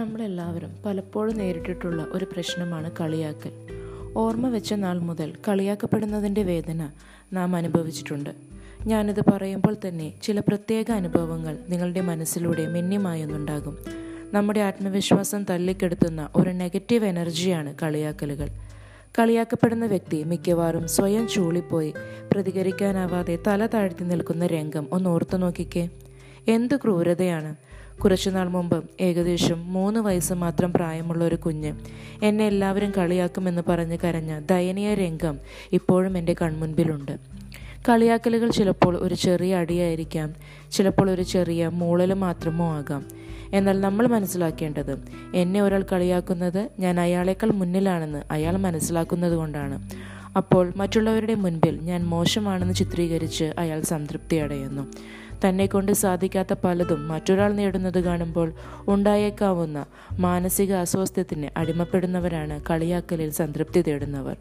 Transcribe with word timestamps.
നമ്മളെല്ലാവരും 0.00 0.70
പലപ്പോഴും 0.86 1.38
നേരിട്ടിട്ടുള്ള 1.38 2.06
ഒരു 2.12 2.24
പ്രശ്നമാണ് 2.24 2.90
കളിയാക്കൽ. 3.00 3.50
ഓർമ്മ 4.16 4.48
വെച്ച 4.48 4.74
നാൾ 4.74 4.98
മുതൽ 4.98 5.32
കളിയാക്കപ്പെടുന്നതിന്റെ 5.48 6.42
വേദന 6.42 6.90
നാം 7.32 7.56
അനുഭവിച്ചിട്ടുണ്ട്. 7.56 8.30
ഞാനിത് 8.86 9.20
പറയുമ്പോൾ 9.32 9.76
തന്നെ 9.88 10.12
ചില 10.22 10.40
പ്രത്യേക 10.40 10.90
അനുഭവങ്ങൾ 10.90 11.58
നിങ്ങളുടെ 11.68 12.00
മനസ്സിലൂടെ 12.00 12.66
മിന്യമായൊന്നുണ്ടാകും 12.66 13.78
നമ്മുടെ 14.32 14.60
ആത്മവിശ്വാസം 14.60 15.44
തല്ലിക്കെടുത്തുന്ന 15.50 16.28
ഒരു 16.36 16.50
നെഗറ്റീവ് 16.50 17.04
എനർജിയാണ് 17.04 17.74
കളിയാക്കലുകൾ. 17.82 18.48
കളിയാക്കപ്പെടുന്ന 19.18 19.86
വ്യക്തി 19.86 20.24
മിക്കവാറും 20.24 20.88
സ്വയം 20.88 21.28
ചൂളിപ്പോയി 21.28 21.94
പ്രതികരിക്കാനാവാതെ 22.32 23.38
തല 23.46 23.66
താഴ്ത്തി 23.66 24.04
നിൽക്കുന്ന 24.04 24.46
രംഗം 24.46 24.86
ഒന്ന് 24.92 25.10
ഓർത്തു 25.10 25.36
നോക്കിക്കേ 25.36 25.90
എന്ത് 26.48 26.76
ക്രൂരതയാണ്? 26.76 27.56
കുറച്ചുനാൾ 28.00 28.48
മുമ്പ് 28.48 28.84
ഏകദേശം 29.00 29.72
മൂന്ന് 29.72 30.00
വയസ്സ് 30.00 30.32
മാത്രം 30.32 30.72
പ്രായമുള്ള 30.72 31.24
ഒരു 31.24 31.34
കുഞ്ഞ് 31.34 31.72
എന്നെ 32.22 32.46
എല്ലാവരും 32.46 32.92
കളിയാക്കുമെന്ന് 32.98 33.62
പറഞ്ഞ് 33.68 33.98
കരഞ്ഞ 34.04 34.40
ദയനീയ 34.40 34.94
രംഗം 34.94 35.38
ഇപ്പോഴും 35.72 36.18
എന്റെ 36.18 36.34
കൺമുൻപിലുണ്ട്. 36.42 37.18
കളിയാക്കലുകൾ 37.88 38.50
ചിലപ്പോൾ 38.50 38.96
ഒരു 38.96 39.14
ചെറിയ 39.14 39.56
അടിയായിരിക്കാം 39.56 40.34
ചിലപ്പോൾ 40.72 41.10
ഒരു 41.10 41.22
ചെറിയ 41.22 41.68
മൂളൽ 41.68 42.12
മാത്രമോ 42.12 42.74
ആകാം. 42.74 43.06
എന്നാൽ 43.52 43.80
നമ്മൾ 43.80 44.06
മനസ്സിലാക്കേണ്ടത് 44.06 44.98
എന്നെ 45.34 45.62
ഒരാൾ 45.62 45.84
കളിയാക്കുന്നത് 45.92 46.68
ഞാൻ 46.78 47.00
അയാളേക്കാൾ 47.00 47.50
മുന്നിലാണെന്ന് 47.50 48.22
അയാൾ 48.30 48.56
മനസ്സിലാക്കുന്നത് 48.56 49.32
കൊണ്ടാണ്. 49.32 49.90
അപ്പോൾ 50.36 50.72
മറ്റുള്ളവരുടെ 50.76 51.34
മുൻപിൽ 51.34 51.78
ഞാൻ 51.82 52.04
മോശമാണെന്ന് 52.06 52.74
ചിത്രീകരിച്ച് 52.74 53.44
അയാൾ 53.58 53.80
സംതൃപ്തി 53.80 54.36
അടയുന്നു. 54.36 54.86
തന്നെ 55.48 55.66
കൊണ്ട് 55.66 55.92
സാധിക്കാത്ത 55.92 56.54
പലതും 56.64 57.08
മറ്റൊരാൾ 57.08 57.52
നേടുന്നത് 57.52 58.00
കാണുമ്പോൾ 58.00 58.52
ഉണ്ടായേക്കാവുന്ന 58.88 59.86
മാനസിക 60.18 60.72
അസ്വാസ്ഥ്യത്തിന് 60.72 61.48
അടിമപ്പെടുന്നവരാണ് 61.56 62.60
കളിയാക്കലിൽ 62.70 63.30
സംതൃപ്തി 63.30 63.82
തേടുന്നവർ. 63.82 64.36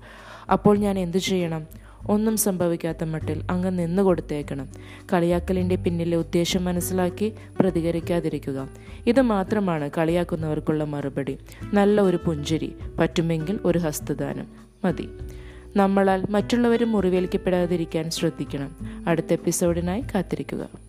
അപ്പോൾ 0.51 0.77
ഞാൻ 0.77 0.99
എന്തു 0.99 1.17
ചെയ്യണം? 1.17 1.67
ഒന്നും 2.09 2.37
സംഭവിക്കാത്ത 2.37 3.03
മട്ടിൽ 3.03 3.43
അങ്ങ് 3.49 3.79
നിന്നു 3.79 4.01
കൊടുത്തേക്കണം. 4.01 4.67
കളിയാക്കലിന്റെ 5.13 5.75
പിന്നിലെ 5.75 6.17
ഉദ്ദേശം 6.17 6.65
മനസ്സിലാക്കി 6.65 7.33
പ്രതികരിക്കാതിരിക്കുക. 7.59 8.69
ഇത് 9.07 9.21
മാത്രമാണ് 9.21 9.89
കളിയാക്കുന്നവർക്കുള്ള 9.97 10.83
മറുപടി. 10.83 11.37
നല്ല 11.73 12.01
ഒരു 12.01 12.19
പുഞ്ചിരി 12.25 12.75
പറ്റുമെങ്കിൽ 12.99 13.59
ഒരു 13.65 13.79
ഹസ്തദാനം. 13.79 14.47
മതി. 14.85 15.09
നമ്മളാൽ 15.75 16.25
മറ്റുള്ളവരും 16.29 16.91
മുറിവേൽക്കപ്പെടാതിരിക്കാൻ 16.91 18.09
ശ്രദ്ധിക്കണം. 18.09 18.75
അടുത്ത 19.07 19.33
എപ്പിസോഡിനായി 19.33 20.01
കാത്തിരിക്കുക. 20.01 20.88